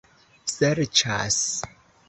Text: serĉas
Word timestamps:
serĉas 0.53 1.39